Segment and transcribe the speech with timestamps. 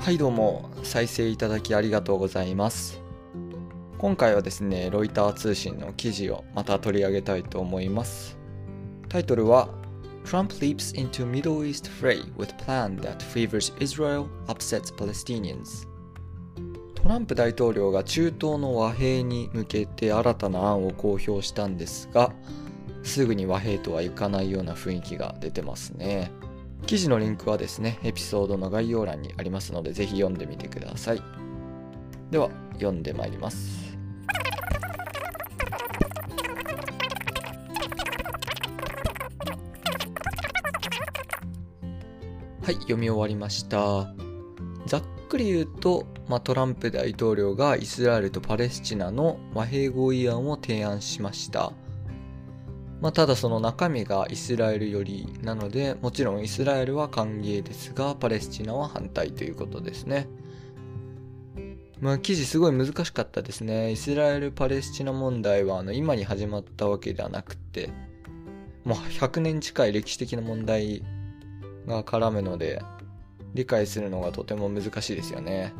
[0.00, 3.02] はいどうも再生いただきありがとうございます。
[3.98, 8.38] 今回はですねロイター通信の記事をまた取り上げたいと思います。
[9.10, 9.68] タイトルは
[10.24, 15.86] Trump leaps into Middle East fray with plan that favors Israel upsets Palestinians.
[16.94, 22.32] トランプ大統領が中東の和平に向けて新たな案を公表したんですが
[23.02, 26.32] すぐに和平とはいかないような雰囲気が出てますね。
[26.86, 31.22] 記事のリンクはですね、エピソードの概要欄にありますので、ぜひ読んでみてください。
[32.30, 33.96] では、読んでまいります。
[42.62, 44.14] はい、読み終わりました。
[44.86, 51.72] ざっくり言うと、まあ、トランプ大統領がイスラエルとパレスチナの和平合意案を提案しました。
[53.00, 60.28] まあ、ただその中身がイスラエル寄りなのでもちろんイスラエルは歓迎ですがパレスチナは反対ということですね。
[61.98, 63.92] まあ記事すごい難しかったですね。
[63.92, 67.90] イスラエル・パレスチナ問題はあの今に始まったわけではなくて
[68.84, 71.02] もう100年近い歴史的な問題
[71.86, 72.82] が絡むので
[73.54, 75.72] 理解するのがとても難しいですよね。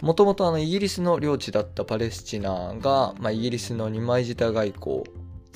[0.00, 5.02] もともとイギリスの領地だったパレスチナが、まあ、イギリスの二枚舌外交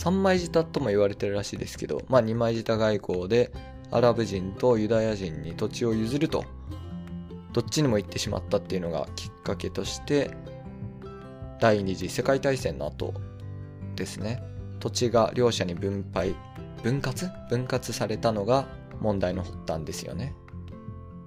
[0.02, 3.52] 三枚舌とも言われてるらしいですけど、まあ、二枚舌外交で
[3.92, 6.44] アラブ人とユダヤ人に土地を譲ると
[7.52, 10.32] どっちにも行ってしまったっていうのがきっかけとして
[11.60, 13.14] 第二次世界大戦の後
[13.94, 14.42] ですね。
[14.80, 16.34] 土地が両者に分配
[16.82, 17.30] 分割？
[17.48, 18.66] 分割されたのが
[18.98, 20.34] 問題の発端ですよね。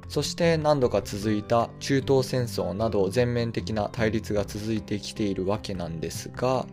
[0.09, 6.65] そして何度か続いた中東戦争など全面的な対立が続いてきているわけなんですが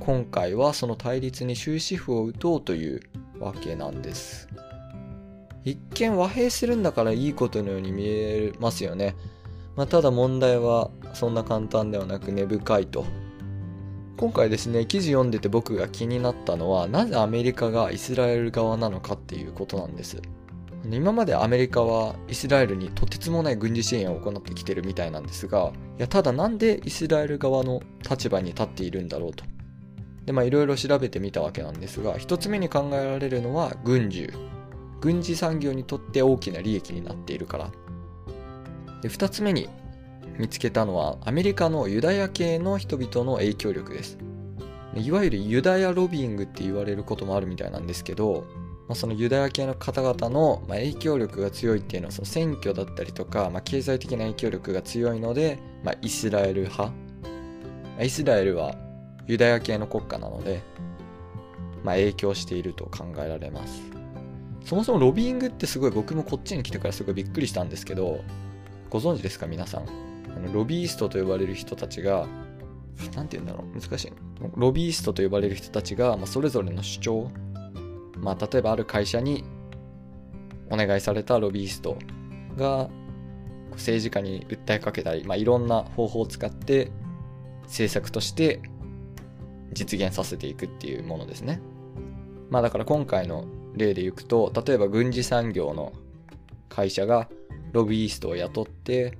[0.00, 3.00] 今回はその対立に終止符を打とうという
[3.38, 4.48] わけなんです。
[5.62, 9.14] 一見和平するんだからいいことのように見えますよね、
[9.76, 13.04] まあ、ただ問題はそんな簡単ではなく根深いと。
[14.16, 20.20] 今回ですね記事読んでて僕が気になったのはなぜアメリカがイスラエル側なのかっていうことなんです。
[20.90, 29.44] 今までアメリカはイスラエルにとてつもない軍事支援を行ってきてるみたいなんですがいやただなんでイスラエル側の立場に立っているんだろうと。
[30.30, 34.32] でまあいろいろ調べてみたわけなんですが一つ目に考えられるのは軍需。
[35.00, 37.70] 軍事産業にとって大きな利益になっているから。
[39.02, 39.68] で二つ目に
[40.38, 44.18] 見つけたのはアメリカのユダヤ系の人々の影響力です。
[44.94, 48.44] いわゆるユダヤロビングって言われることもあるみたいなんですけど
[48.86, 56.92] まあ、そのユダヤ系の方々の、ま影響力が強いっていうのはその選挙だったりとか、まあ、経済的な影響力が強いので、まあ、イスラエル派、
[58.00, 58.74] イスラエルは
[59.26, 60.62] ユダヤ系の国家なので、
[61.82, 63.82] まあ、影響していると考えられます。
[64.64, 68.20] そもそもロビーイングってすごい僕もこっちに来てからすごいびっくりしたんですけど
[68.90, 69.82] ご存知ですか皆さん？
[69.82, 72.26] あのロビーストと呼ばれる人たちが
[73.14, 73.80] 何て言うんだろう？
[73.80, 74.12] 難しい。
[74.56, 77.30] ロビーストと呼ばれる人たちが、まあ、それぞれの主張
[78.18, 79.44] まあ、例えばある会社に
[80.68, 81.96] お願いされたロビースト
[82.54, 82.90] が
[83.72, 86.92] 政治家に訴えかけたり、まあ、いろんな方法を使って
[87.62, 88.60] 政策として
[89.72, 91.60] 実現させていくっていうものですね。
[92.50, 95.92] まあだから今回の例でいくと例えば軍事産業の
[96.68, 97.28] 会社が
[97.72, 99.16] ロビーストを雇って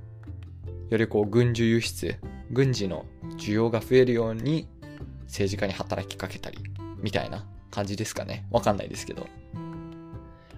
[0.91, 2.17] よりこう軍需輸出
[2.51, 3.07] 軍事の
[3.37, 4.67] 需要が増えるように
[5.27, 6.59] 政治家に働きかけたり
[6.99, 8.47] みたいな感じですかね。
[8.51, 9.27] わかんないですけど。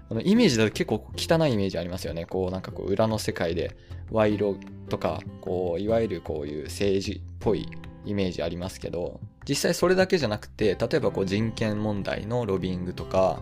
[0.08, 2.26] あのイメージだと結構汚いイメージありますよね。
[2.26, 3.76] こうなんかこう裏の世界で
[4.10, 7.66] 賄賂とか、こういわゆるこういう政治っぽい
[8.04, 13.40] イメージありますけど、実際それだけじゃなくて、例えばこう人権問題のロビーングとか、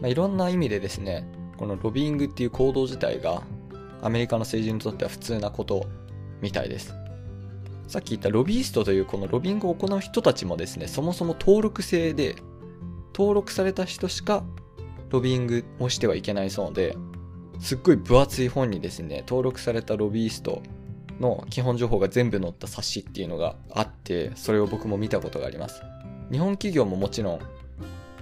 [0.00, 1.26] まあ、いろんな意味でですね、
[1.56, 3.42] このロビーングっていう行動自体が
[4.02, 5.86] アメリカの政治にとっては普通なこと
[6.40, 6.94] みたいです。
[7.86, 12.36] さっき言ったロビーストというこのロビングを行う人たちもですね、そもそも登録制で
[13.14, 14.42] 登録された人しか
[15.10, 16.96] ロビングをしてはいけないそうで
[17.60, 20.60] すっごい分厚い本にですね登録されたロビースト
[21.20, 25.82] の基本情報が全部載った冊子っていうのがあってそれを僕も見たことがあります。
[26.30, 27.40] 日本企業ももちろん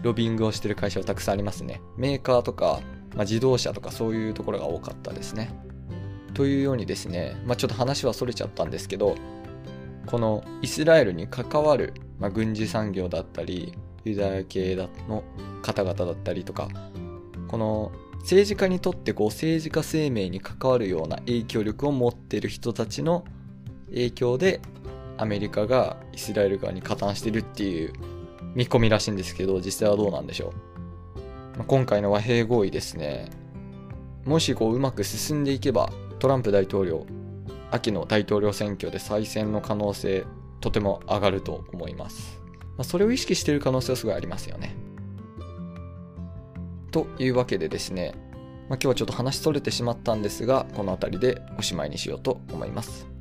[0.02, 1.80] ロビングをしてる会社はたくさんありますね。
[1.96, 2.80] メーカーとか、
[3.14, 5.50] まあ、自動車とかそういうところが多かったですね。
[6.34, 9.16] というようにですね、まあ、ちょっと話はそれちゃったんですけど
[10.06, 13.74] このイスラエルに関わる、まあ、軍事産業だったり
[14.04, 14.74] ユダヤ系
[15.08, 15.22] の
[15.62, 16.68] 方々だったりとか
[17.48, 17.92] この
[18.22, 23.24] 政治家にとってこう政治家生命に関わるような影響力を持っている人たちの
[23.90, 24.60] 影響で
[25.18, 27.92] アメリカがイスラエル側に加担してるっていう
[28.54, 30.52] 見込みらしいんですけど実際はどうなんでしょ
[31.58, 33.30] う、今回の和平合意ですね。
[34.24, 37.06] もしこううまく進んでいけばトランプ大統領
[37.72, 40.24] 秋の大統領選挙で再選の可能性
[40.60, 42.40] とても上がると思います、
[42.76, 44.76] まあ、それを意識している可能性はすごいありますよね。
[46.92, 48.14] というわけでですね、
[48.68, 53.11] まあ、今日はちょっと話しそれてしまったんですがこの辺りでおしまいにしようと思います。